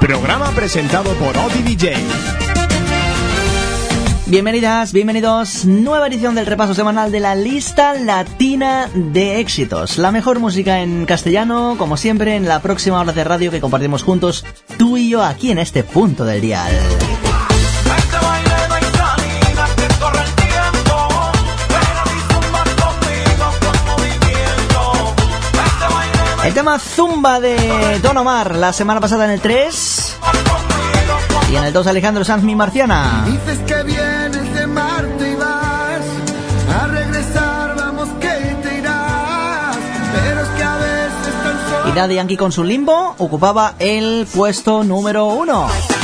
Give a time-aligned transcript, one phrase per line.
[0.00, 1.96] Programa presentado por Odi DJ.
[4.26, 5.64] Bienvenidas, bienvenidos.
[5.64, 9.98] Nueva edición del repaso semanal de la lista latina de éxitos.
[9.98, 14.02] La mejor música en castellano, como siempre, en la próxima hora de radio que compartimos
[14.02, 14.44] juntos,
[14.76, 16.72] tú y yo aquí en este punto del dial.
[26.48, 30.16] El tema Zumba de Don Omar, la semana pasada en el 3.
[31.52, 33.26] Y en el 2 Alejandro Sanz, mi marciana.
[33.26, 36.00] Dices que vienes de Marte y vas
[36.74, 39.76] a regresar, vamos que te irás.
[40.14, 41.88] Pero es que a veces tan solo.
[41.90, 45.97] Y Daddy Yankee con su limbo ocupaba el puesto número 1.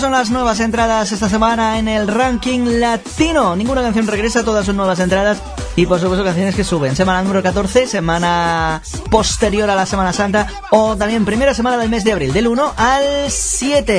[0.00, 3.54] Son las nuevas entradas esta semana en el ranking latino.
[3.54, 5.42] Ninguna canción regresa, todas son nuevas entradas.
[5.76, 6.96] Y por supuesto canciones que suben.
[6.96, 10.46] Semana número 14, semana posterior a la Semana Santa.
[10.70, 13.92] O también primera semana del mes de abril, del 1 al 7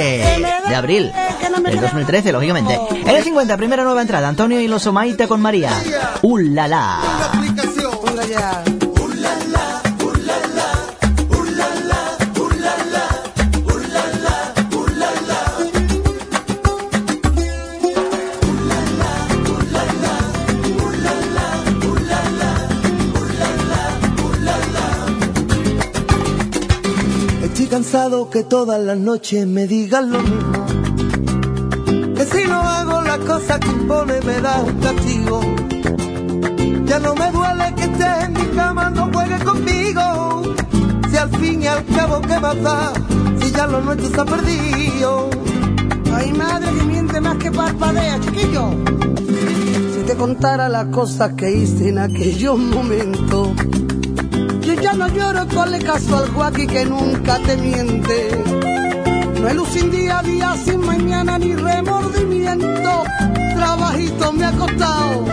[0.68, 1.12] de abril
[1.66, 2.80] del 2013, lógicamente.
[2.92, 5.72] En el 50, primera nueva entrada, Antonio y los Omaita con María.
[6.24, 7.00] ¡Uh, la,
[27.92, 30.66] cansado que todas las noches me digan lo mismo.
[32.16, 35.42] Que si no hago la cosa que impone me da un castigo.
[36.86, 40.42] Ya no me duele que estés en mi cama, no juegues conmigo.
[41.10, 42.94] Si al fin y al cabo, ¿qué más da?
[43.42, 45.30] Si ya lo nuestro se ha perdido.
[46.16, 48.70] Ay, madre que miente más que parpadea, chiquillo.
[49.94, 53.50] Si te contara las cosas que hice en aquellos momentos.
[54.98, 58.44] No lloro, ponle caso al Joaquín que nunca te miente.
[59.40, 63.04] No hay luz sin día a día, sin mañana ni remordimiento.
[63.56, 65.26] Trabajito me ha costado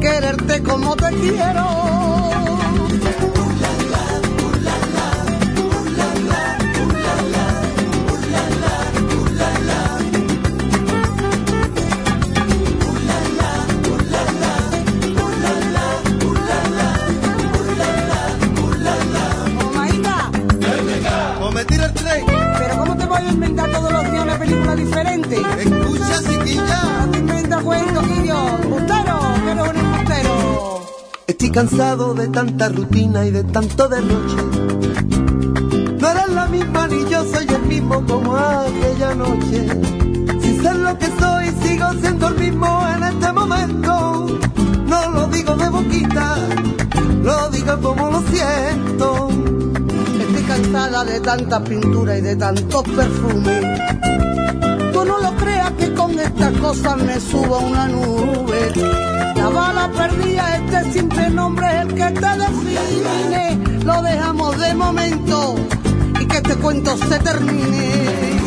[0.00, 2.19] quererte como te quiero.
[31.52, 34.36] Cansado de tanta rutina y de tanto derroche.
[36.00, 39.66] No eres la misma ni yo soy el mismo como aquella noche.
[40.40, 44.26] Sin ser lo que soy, sigo siendo el mismo en este momento.
[44.86, 46.36] No lo digo de boquita,
[47.24, 49.28] lo digo como lo siento.
[50.20, 54.39] Estoy cansada de tanta pintura y de tantos perfumes.
[55.04, 58.72] No lo creas que con estas cosas me subo a una nube.
[59.34, 63.84] La bala perdida, este simple nombre es el que te define.
[63.84, 65.56] Lo dejamos de momento
[66.20, 68.40] y que este cuento se termine.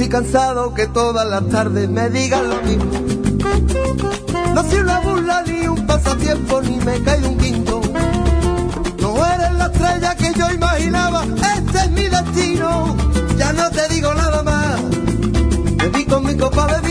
[0.00, 2.90] Estoy cansado que todas las tardes me digan lo mismo.
[4.54, 7.82] No soy una burla ni un pasatiempo ni me cae un quinto.
[9.02, 11.24] No eres la estrella que yo imaginaba,
[11.54, 12.96] este es mi destino.
[13.36, 14.80] Ya no te digo nada más,
[15.76, 16.89] bebí con mi copa de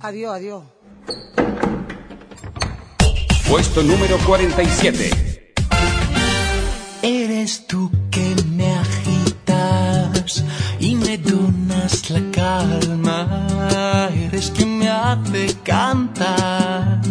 [0.00, 0.62] Adiós, adiós.
[3.46, 5.10] Puesto número 47.
[7.02, 10.42] Eres tú que me agitas
[10.80, 14.08] y me donas la calma.
[14.14, 17.02] Eres quien me hace cantar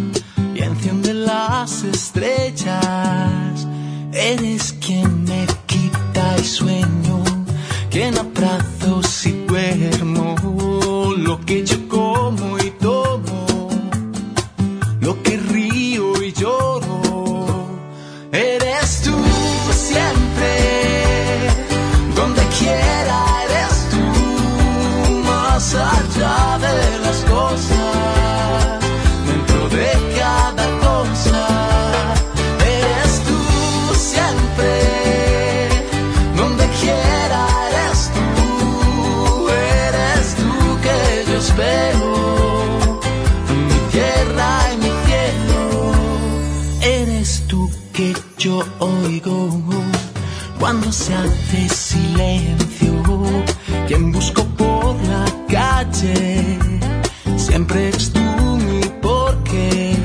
[0.55, 3.67] y enciende las estrellas.
[4.13, 7.23] Eres quien me quita el sueño,
[7.91, 10.40] quien abrazo si duermo
[11.37, 12.60] do de como
[50.59, 53.03] cuando se hace silencio.
[53.87, 56.57] Quien busco por la calle
[57.37, 59.95] siempre es tú mi porqué.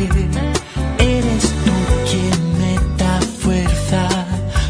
[0.99, 1.73] Eres tú
[2.11, 4.09] quien me da fuerza.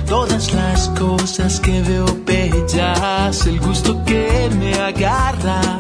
[0.07, 5.76] Todas las cosas que veo bellas, el gusto que me agarra.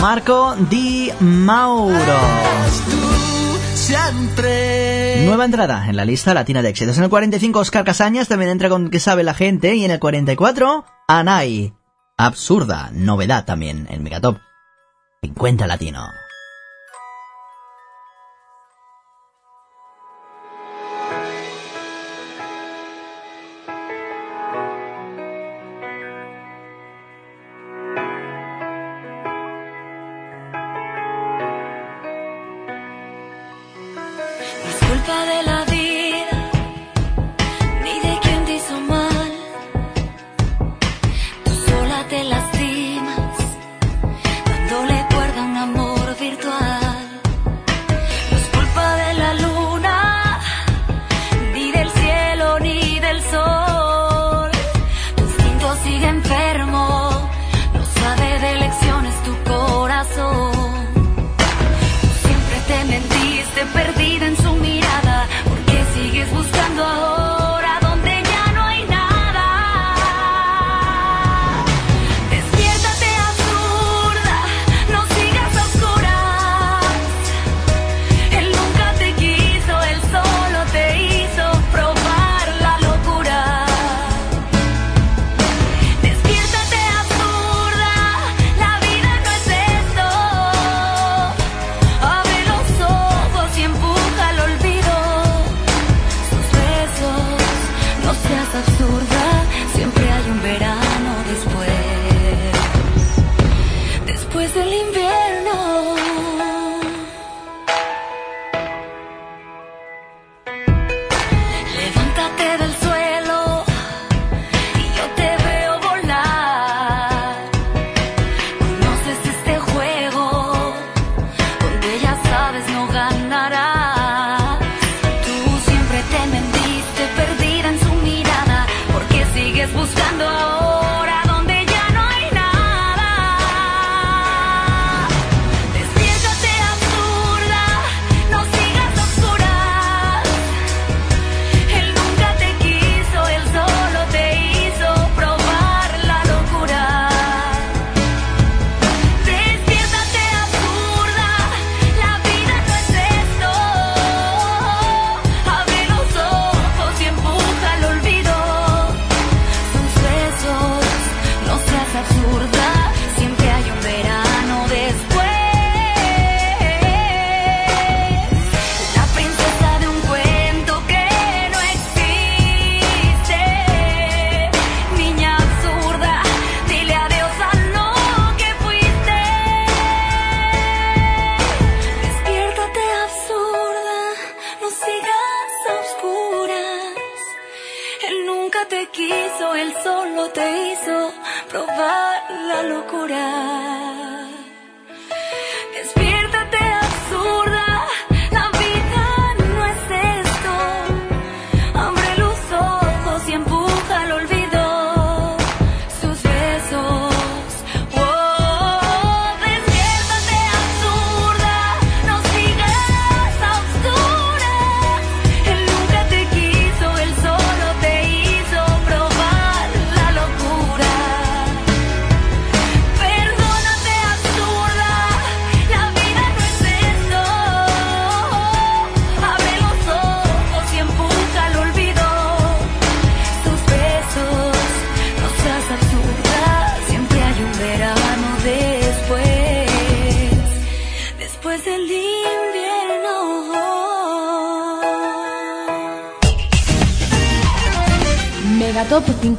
[0.00, 2.20] Marco Di Mauro.
[3.74, 5.24] Siempre.
[5.26, 6.96] Nueva entrada en la lista latina de éxitos.
[6.96, 9.74] En el 45, Oscar Casañas también entra con Que sabe la gente.
[9.74, 11.74] Y en el 44, Anay.
[12.16, 14.38] Absurda, novedad también en Megatop.
[15.22, 16.08] 50 latino.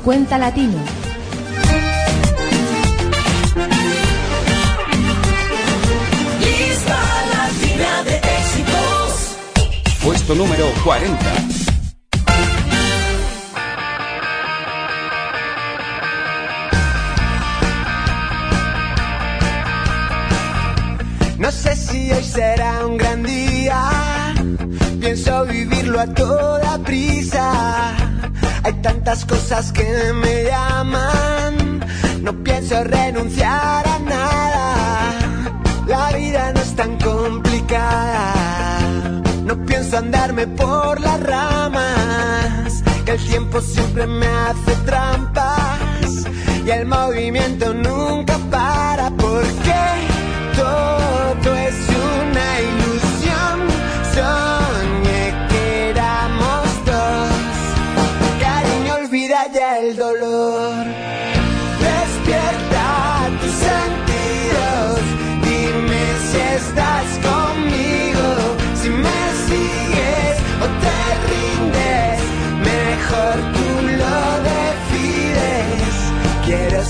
[0.04, 0.82] 50 latinos.
[6.40, 7.00] Lista
[7.34, 9.38] Latina de éxitos.
[10.04, 11.18] Puesto número 40.
[21.38, 24.34] No sé si hoy será un gran día,
[25.00, 26.61] pienso vivirlo a todos
[28.82, 31.86] Tantas cosas que me llaman,
[32.22, 34.76] no pienso renunciar a nada.
[35.86, 38.34] La vida no es tan complicada,
[39.44, 46.26] no pienso andarme por las ramas, que el tiempo siempre me hace trampas
[46.66, 49.74] y el movimiento nunca para porque
[50.56, 52.31] todo es un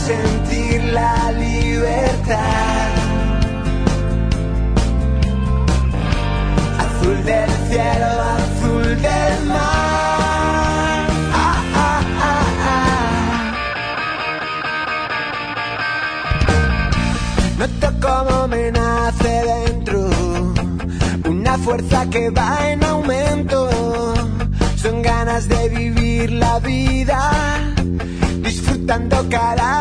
[0.06, 2.90] sentir la libertad.
[6.86, 11.06] Azul del cielo, azul del mar.
[11.34, 13.54] Ah, ah, ah,
[17.60, 20.00] Noto como me nace dentro
[21.30, 23.70] una fuerza que va en aumento.
[24.76, 27.20] Son ganas de vivir la vida
[28.42, 29.81] disfrutando cada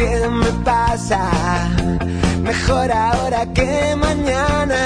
[0.00, 1.20] qué me pasa.
[2.42, 4.82] Mejor ahora que mañana.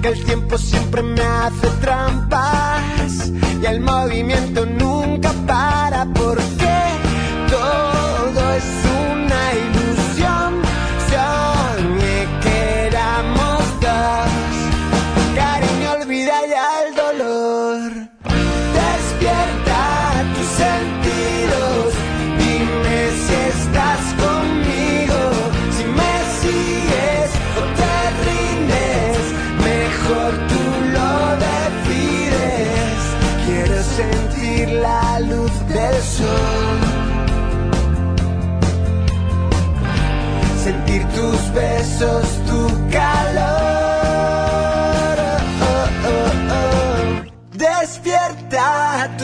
[0.00, 3.32] Que el tiempo siempre me hace trampas.
[3.62, 6.76] Y el movimiento nunca para porque
[7.56, 9.07] todo es un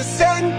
[0.05, 0.54] the same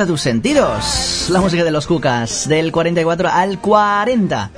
[0.00, 1.26] Despierta tus sentidos.
[1.28, 4.50] La música de los Cucas, del 44 al 40.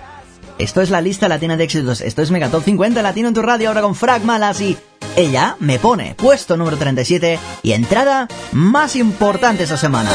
[0.59, 2.01] Esto es la lista latina de éxitos.
[2.01, 4.77] Esto es Megatop 50 Latino en tu radio, ahora con Frag Malas y
[5.17, 10.11] ella me pone puesto número 37 y entrada más importante esta semana.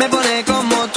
[0.00, 0.89] me pone como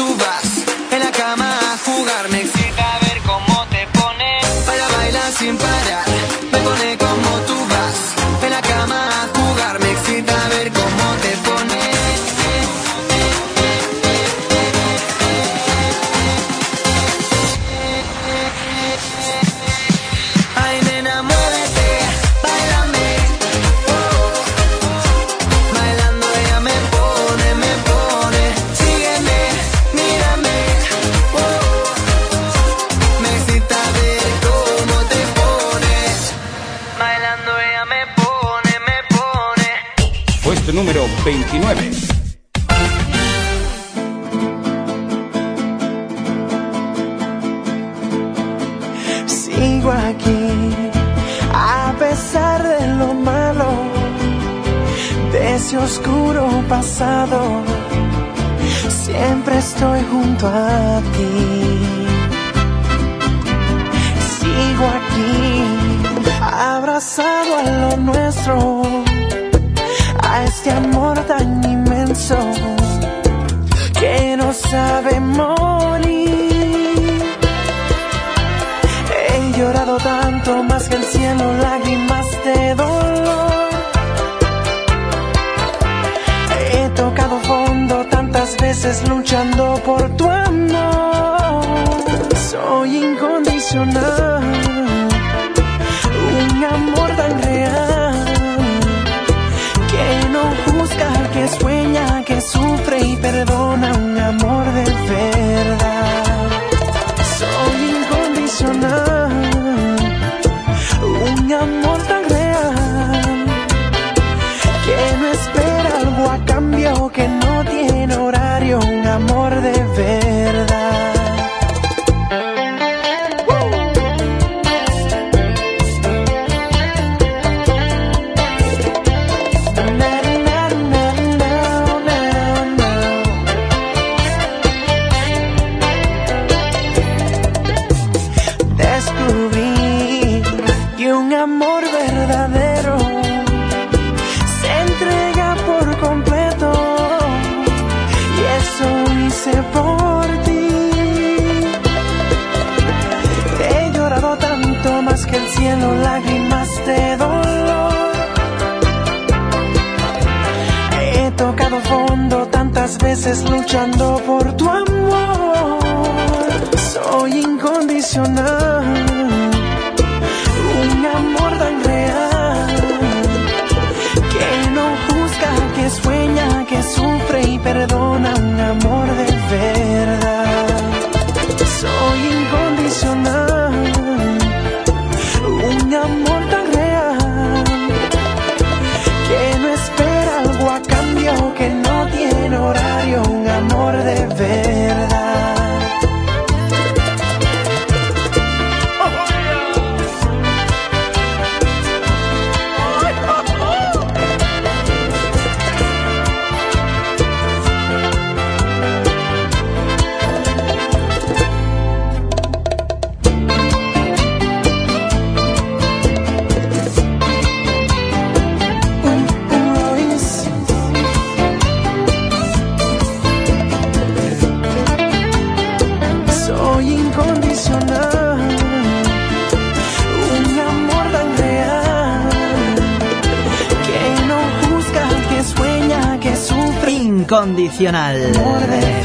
[237.43, 238.31] Incondicional.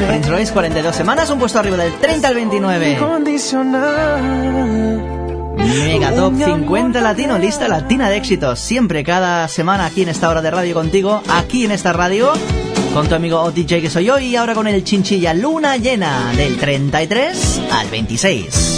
[0.07, 2.93] Prince Royce, 42 semanas, un puesto arriba del 30 al 29.
[2.93, 4.23] Incondicional.
[5.57, 8.61] Mega Top 50 Latino, lista latina de éxitos.
[8.61, 12.33] Siempre, cada semana aquí en esta hora de radio contigo, aquí en esta radio,
[12.95, 16.59] con tu amigo OTJ que soy yo y ahora con el chinchilla Luna Llena del
[16.59, 18.78] 33 al 26.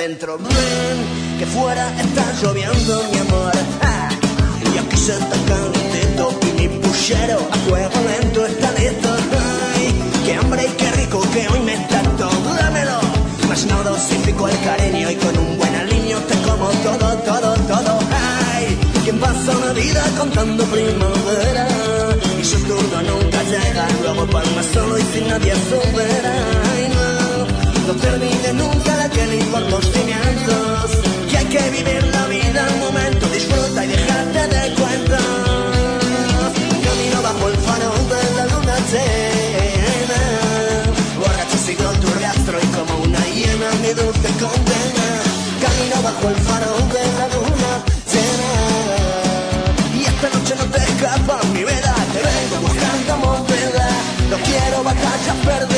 [0.00, 3.52] Meto pa' dentro, ven, que fuera está lloviendo mi amor.
[3.82, 4.08] Ah,
[4.74, 5.14] y aquí se
[5.48, 9.08] calentito y mi puchero a fuego lento está listo.
[9.74, 11.76] Ay, qué hambre y qué rico que hoy me
[12.18, 13.00] todo, dámelo.
[13.48, 17.98] Más no dosifico el cariño y con un buen aliño te como todo, todo, todo.
[18.54, 21.66] Ay, ¿quién pasa una vida contando primavera?
[22.40, 26.69] Y su turno nunca llega, luego palma solo y sin nadie sobera.
[27.90, 30.90] No, termine nunca la que por los cimientos.
[31.28, 35.18] Que hay que vivir la vida al momento, disfruta y dejarte de cuentos.
[36.86, 40.22] Camino bajo el faro de la luna llena.
[41.18, 45.06] Borracho sigo tu rastro y como una hiena mi dulce condena.
[45.64, 47.72] Camino bajo el faro de la luna
[48.12, 48.52] llena.
[49.98, 53.88] Y esta noche no te escapa mi vela, te vengo buscando movida.
[54.30, 55.69] No quiero batallas perdidas.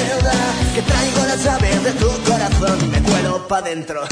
[0.74, 4.02] Que traigo las llaves de tu corazón, me cuelo pa' dentro.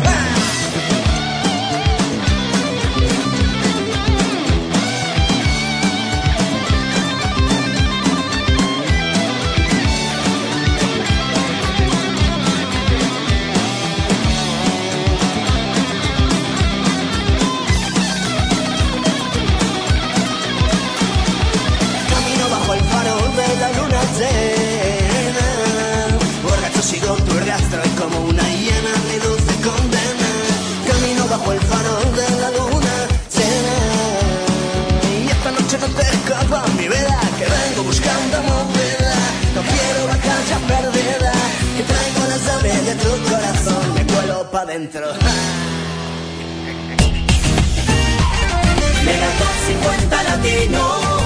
[27.30, 30.30] Como una hiena mi dulce condena.
[30.86, 32.94] Camino bajo el farol de la luna
[33.36, 33.76] llena.
[35.14, 39.14] Y esta noche no te escapa mi vida, que vengo buscando movida.
[39.54, 41.32] No quiero la cancha perdida,
[41.76, 45.06] que traigo las llaves de tu corazón, me cuelo pa' dentro.
[49.04, 51.19] Megatop 50 Latino.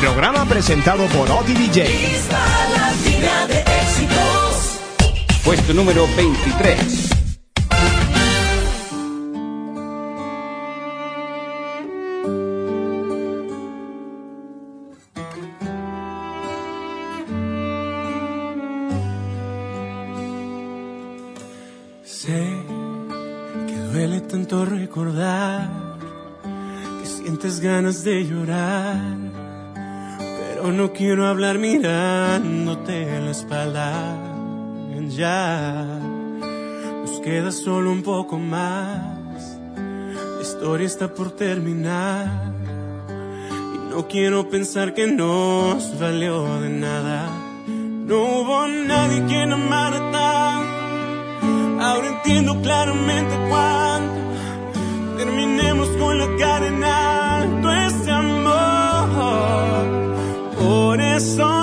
[0.00, 1.88] Programa presentado por Oti DJ.
[1.88, 2.38] Lista
[2.70, 4.78] Latina de éxitos.
[5.44, 7.08] Puesto número 23.
[22.04, 22.52] Sé
[23.66, 25.68] que duele tanto recordar
[27.00, 29.27] que sientes ganas de llorar,
[30.68, 34.16] pero no quiero hablar mirándote en la espalda.
[35.08, 35.86] Ya
[37.00, 39.58] nos queda solo un poco más.
[40.36, 42.52] La historia está por terminar
[43.74, 47.30] y no quiero pensar que nos valió de nada.
[47.66, 51.82] No hubo nadie quien amara tanto.
[51.82, 56.68] Ahora entiendo claramente cuánto terminemos con la cara
[61.18, 61.57] por esos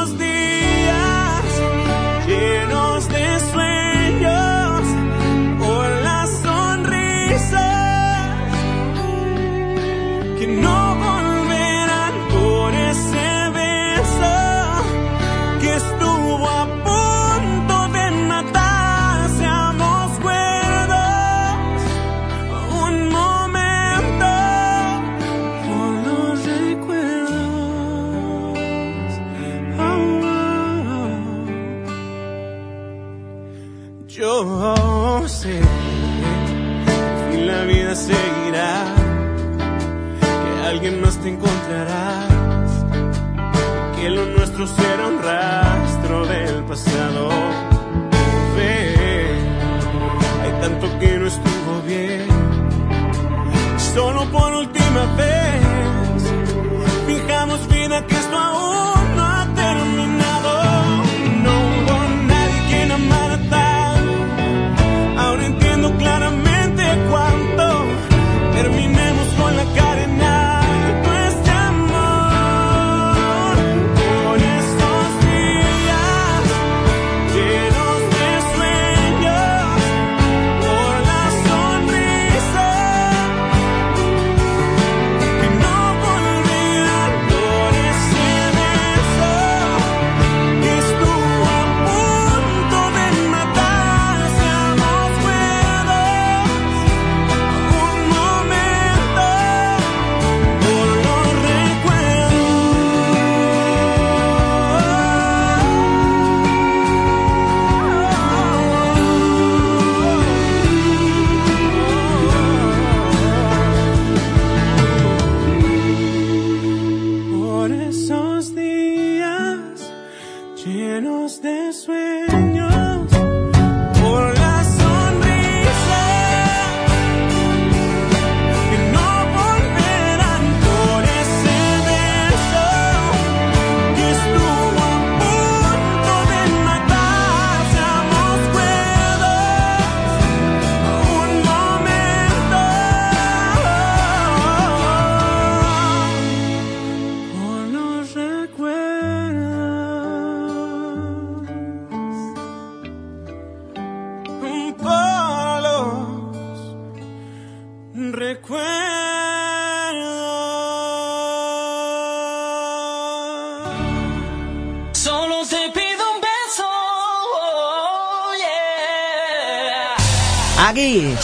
[120.65, 122.04] llenos de sueños,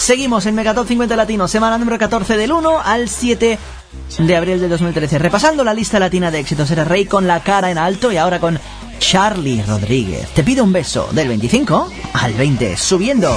[0.02, 3.60] Seguimos en Megatop 50 Latino, semana número 14 del 1 al 7
[4.18, 5.20] de abril de 2013.
[5.20, 8.40] Repasando la lista latina de éxitos, era Rey con la cara en alto y ahora
[8.40, 8.60] con
[8.98, 10.28] Charlie Rodríguez.
[10.30, 13.32] Te pido un beso del 25 al 20, subiendo.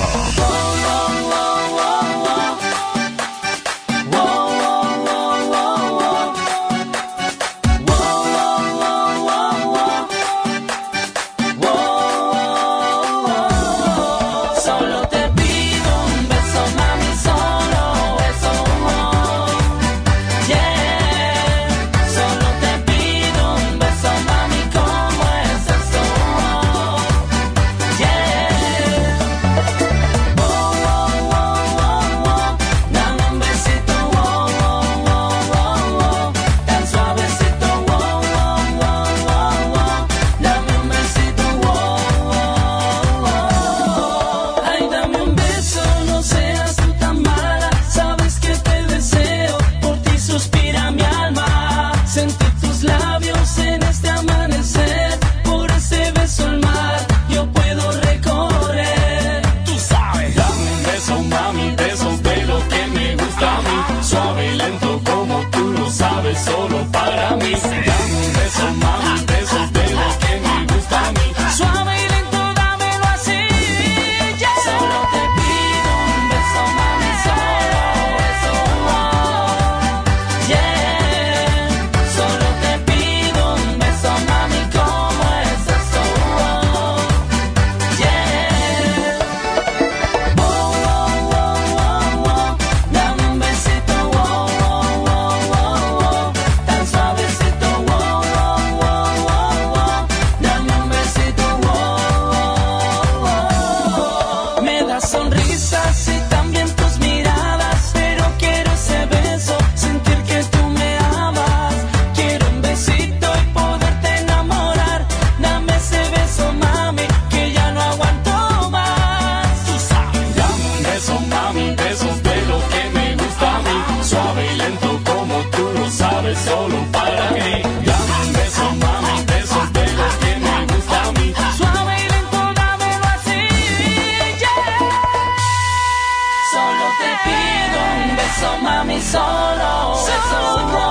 [139.05, 140.40] solo, solo,
[140.71, 140.87] solo.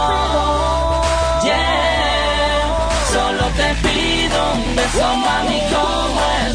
[1.44, 2.64] Yeah,
[3.12, 6.54] solo te pido un beso, mami, como el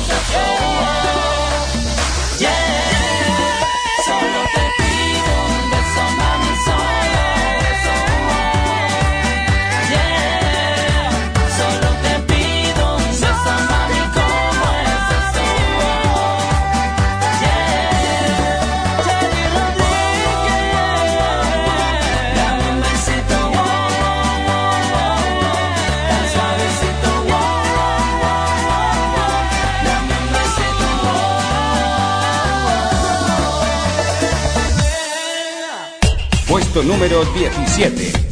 [36.88, 38.27] número 17.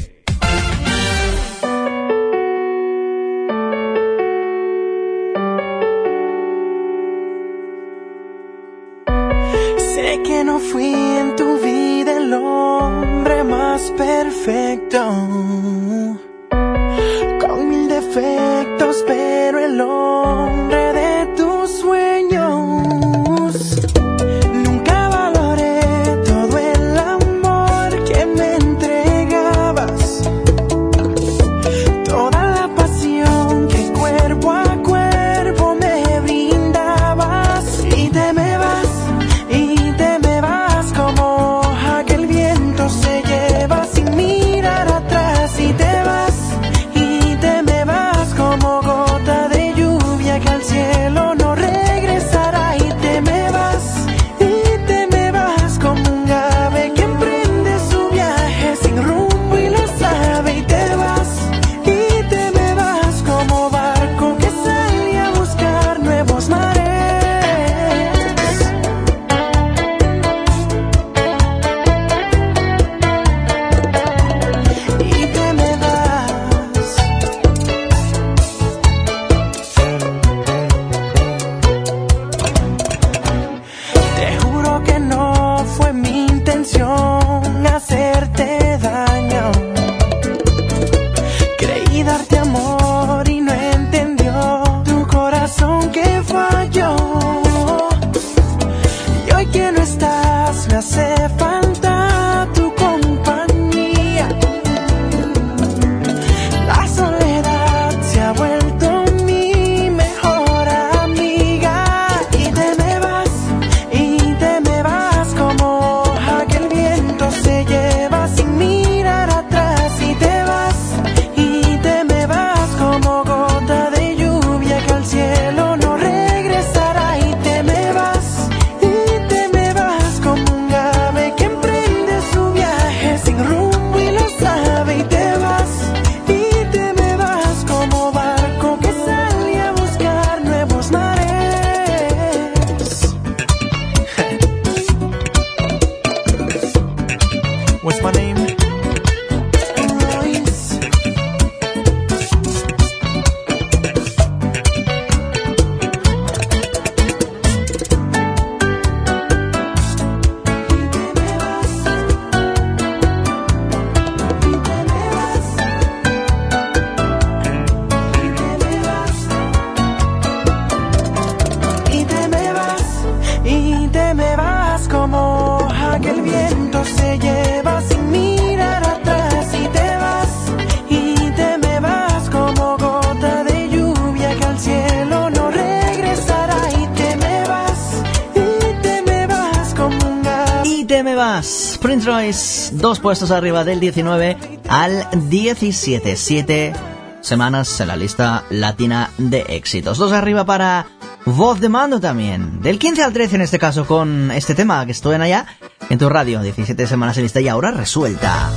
[192.72, 194.36] Dos puestos arriba del 19
[194.68, 196.16] al 17.
[196.16, 196.72] Siete
[197.20, 199.98] semanas en la lista latina de éxitos.
[199.98, 200.86] Dos arriba para
[201.24, 202.60] Voz de Mando también.
[202.62, 205.46] Del 15 al 13 en este caso con este tema que estuve en allá
[205.90, 206.40] en tu radio.
[206.40, 208.50] 17 semanas en lista y ahora resuelta.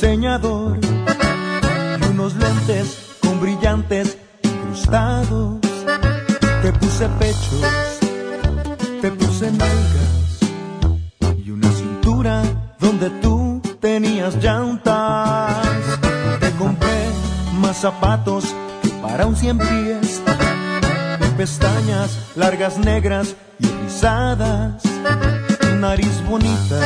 [0.00, 0.78] Diseñador
[1.98, 5.58] y unos lentes con brillantes incrustados.
[6.60, 7.62] Te puse pechos,
[9.00, 10.40] te puse nalgas
[11.42, 12.42] y una cintura
[12.78, 15.64] donde tú tenías llantas.
[16.40, 17.08] Te compré
[17.58, 20.20] más zapatos que para un cien pies
[21.38, 24.82] pestañas largas negras y rizadas
[25.80, 26.80] nariz bonita,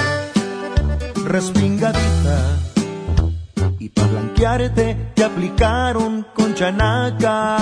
[1.24, 2.69] respingadita.
[4.40, 7.58] Blanquearte te aplicaron con chanaca.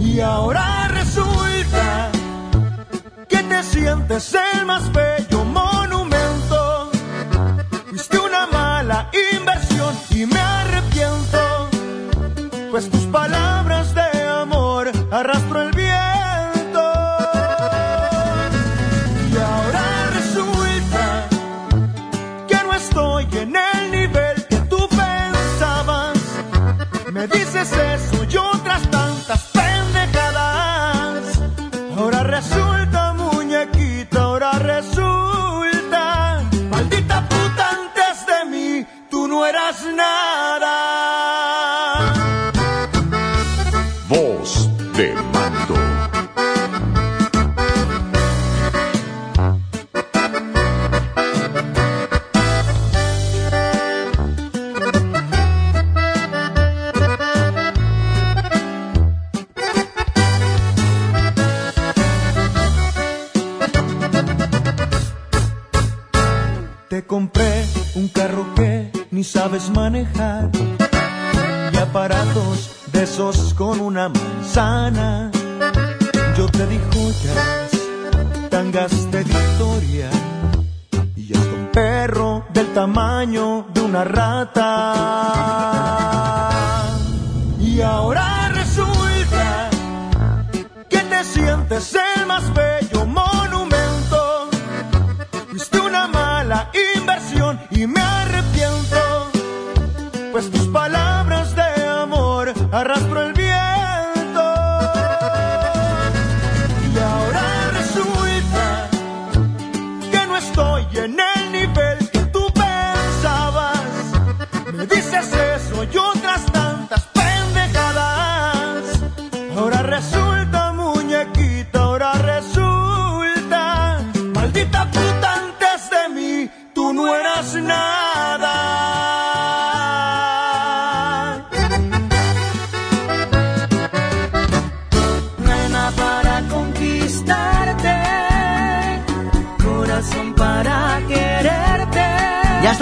[0.00, 2.10] Y ahora resulta
[3.28, 5.35] que te sientes el más bello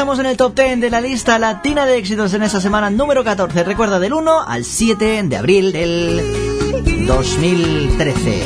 [0.05, 3.25] estamos en el top 10 de la lista latina de éxitos en esta semana número
[3.25, 3.65] 14.
[3.65, 8.43] Recuerda del 1 al 7 de abril del 2013.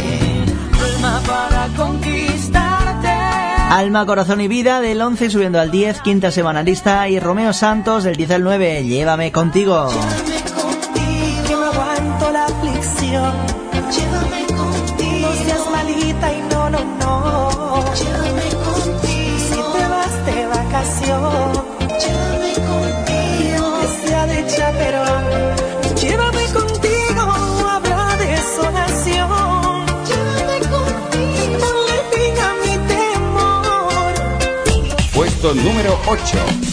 [0.95, 3.09] Alma para conquistarte.
[3.09, 7.09] Alma, Corazón y Vida del 11 subiendo al 10, quinta semana lista.
[7.09, 9.89] Y Romeo Santos del 10 al 9, Llévame contigo.
[10.95, 13.33] Que no aguanto la aflicción.
[13.91, 15.29] Llévame contigo.
[15.29, 17.85] No seas malita y no, no, no.
[17.95, 19.09] Llévame contigo.
[21.01, 21.11] Si
[35.55, 36.68] Número 8.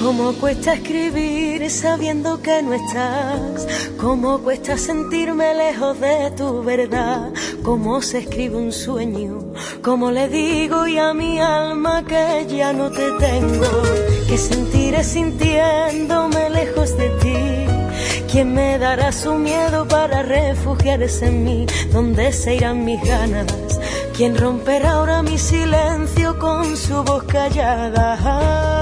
[0.00, 3.66] Cómo cuesta escribir sabiendo que no estás.
[4.00, 7.32] Cómo cuesta sentirme lejos de tu verdad.
[7.64, 9.40] Cómo se escribe un sueño.
[9.82, 13.82] Cómo le digo y a mi alma que ya no te tengo.
[14.28, 18.22] Que sentiré sintiéndome lejos de ti.
[18.30, 21.66] ¿Quién me dará su miedo para refugiarse en mí?
[21.92, 23.80] ¿Dónde se irán mis ganas?
[24.16, 28.77] ¿Quién romperá ahora mi silencio con su voz callada?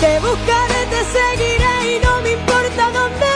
[0.00, 3.27] Te buscaré, te seguiré y no me importa dónde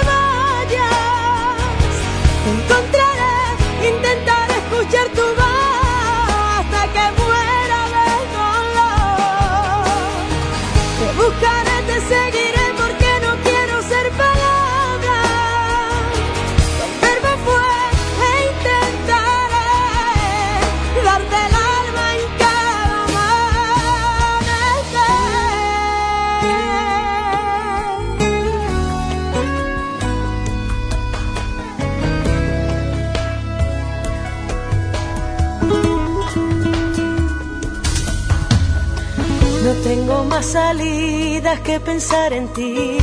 [40.43, 42.99] salidas que pensar en ti.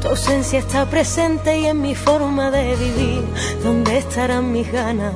[0.00, 3.24] Tu ausencia está presente y en mi forma de vivir.
[3.62, 5.14] ¿Dónde estarán mis ganas?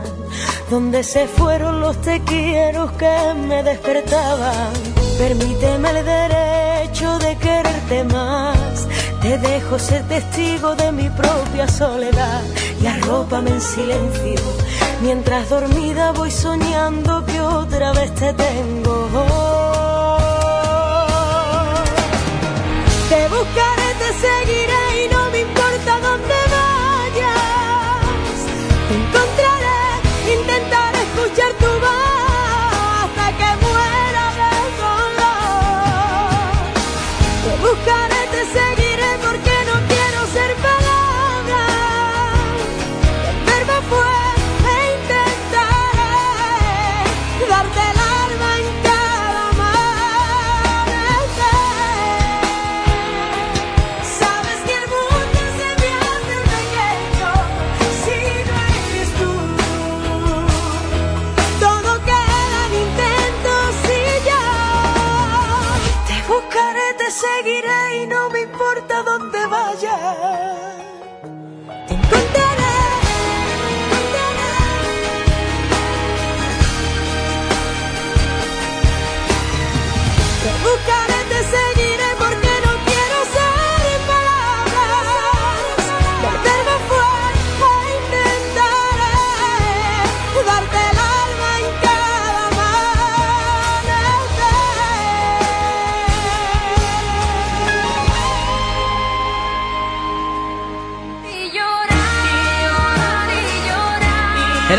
[0.71, 4.73] ¿Dónde se fueron los te quiero que me despertaban?
[5.19, 8.87] Permíteme el derecho de quererte más.
[9.23, 12.43] Te dejo ser testigo de mi propia soledad
[12.81, 14.41] y arrópame en silencio.
[15.03, 19.74] Mientras dormida voy soñando que otra vez te tengo.
[23.35, 25.14] Buscaré, te seguiré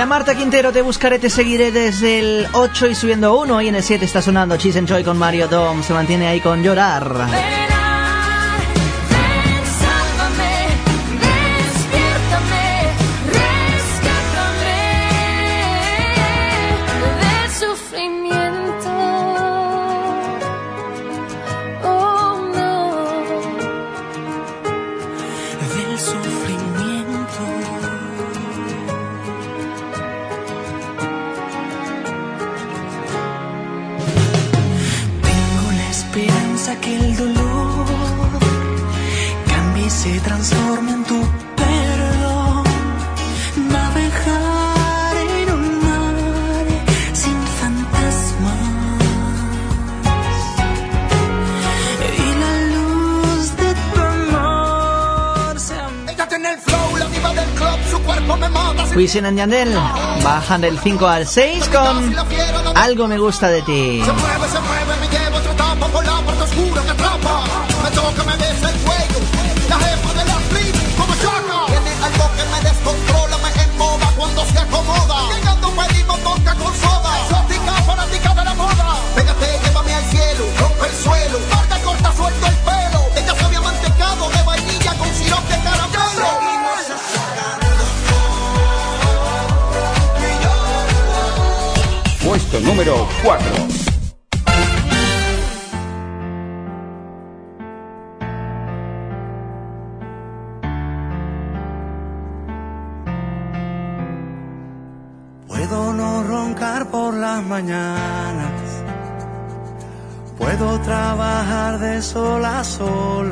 [0.06, 3.62] Marta Quintero, te buscaré, te seguiré desde el 8 y subiendo uno.
[3.62, 5.82] Y en el 7 está sonando Cheese and Joy con Mario Dom.
[5.84, 7.75] Se mantiene ahí con llorar.
[59.16, 59.74] Se and Yandel
[60.26, 62.13] bajan del 5 al 6 con
[62.76, 64.03] Algo me gusta de ti.
[64.03, 67.43] mueve, se mueve, me lleva otra etapa por la puerta oscura que atrapa.
[67.82, 68.75] Me toca, me besa
[92.66, 93.45] número 4.
[105.47, 108.51] Puedo no roncar por las mañanas.
[110.38, 113.32] Puedo trabajar de sol a sol.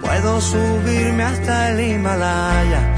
[0.00, 2.97] Puedo subirme hasta el Himalaya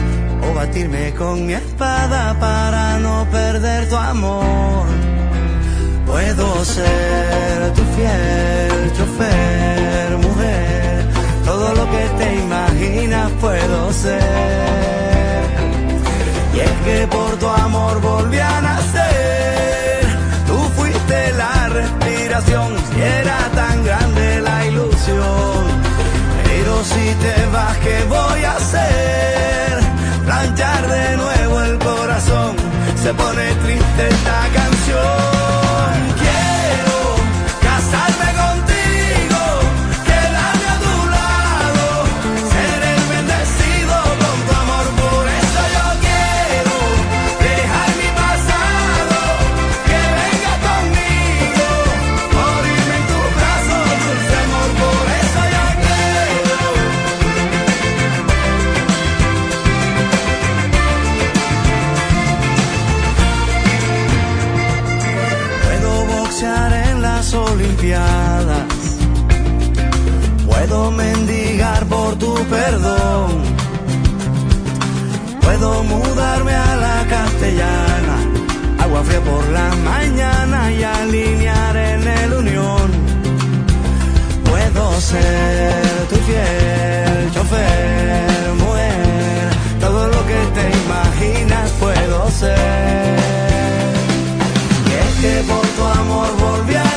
[0.55, 4.87] batirme con mi espada para no perder tu amor.
[6.07, 11.07] Puedo ser tu fiel chofer, mujer.
[11.45, 15.43] Todo lo que te imaginas puedo ser.
[16.55, 20.01] Y es que por tu amor volví a nacer.
[20.47, 22.75] Tú fuiste la respiración.
[22.97, 25.63] Y era tan grande la ilusión.
[26.45, 29.90] Pero si te vas, ¿qué voy a hacer?
[30.31, 32.55] Planchar de nuevo el corazón.
[33.03, 35.95] Se pone triste esta canción.
[36.23, 36.99] Quiero
[37.67, 38.60] casarme contigo,
[70.47, 73.43] Puedo mendigar por tu perdón.
[75.41, 78.17] Puedo mudarme a la castellana.
[78.79, 82.91] Agua fría por la mañana y alinear en el unión.
[84.45, 89.51] Puedo ser tu fiel chofer, mujer.
[89.81, 93.19] Todo lo que te imaginas puedo ser.
[94.87, 96.90] Y es que por tu amor volví a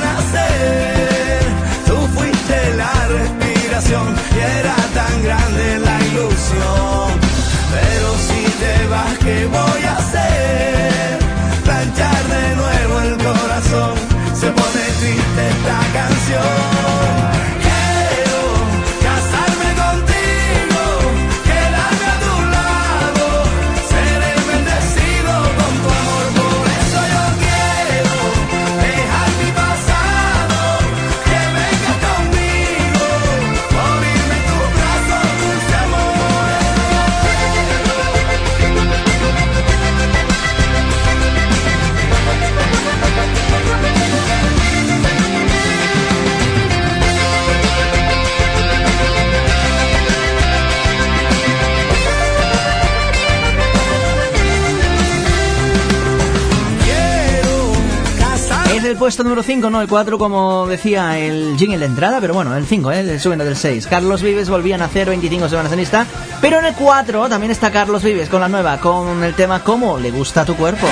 [1.85, 5.72] Tú fuiste la respiración y era tan grande
[59.03, 62.65] puesto número 5, no el 4, como decía el jingle de entrada, pero bueno, el
[62.65, 63.19] 5, ¿eh?
[63.19, 63.85] subiendo del 6.
[63.87, 66.07] Carlos Vives volvía a nacer 25 semanas en lista,
[66.39, 69.99] pero en el 4 también está Carlos Vives con la nueva, con el tema ¿Cómo
[69.99, 70.87] le gusta tu cuerpo?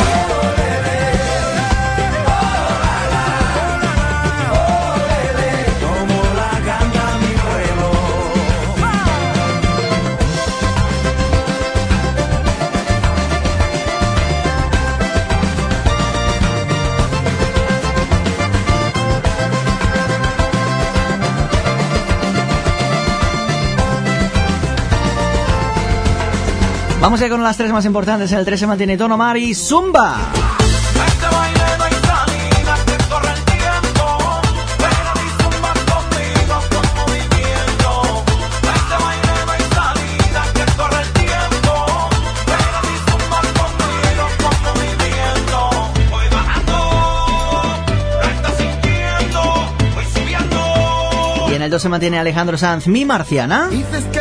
[27.02, 28.32] Vamos ya con las tres más importantes.
[28.32, 30.20] En el 3 se mantiene Tono Mar y Zumba.
[51.50, 53.70] Y en el 2 se mantiene Alejandro Sanz, mi marciana.
[53.70, 54.21] Dices que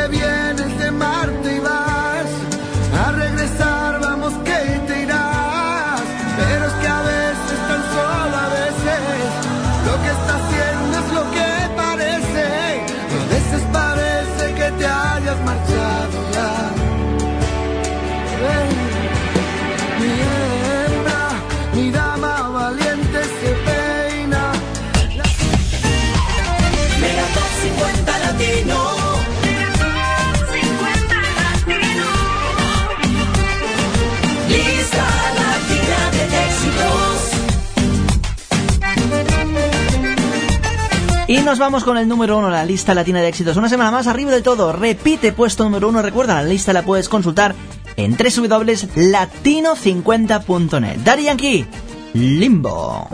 [41.50, 43.56] nos vamos con el número uno, la lista latina de éxitos.
[43.56, 44.72] Una semana más arriba del todo.
[44.72, 46.00] Repite puesto número uno.
[46.00, 47.56] Recuerda, la lista la puedes consultar
[47.96, 50.98] en www.latino50.net.
[50.98, 51.66] Daddy
[52.12, 53.08] Limbo.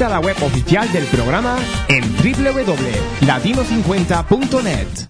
[0.00, 5.09] Visita la web oficial del programa en www.latino50.net.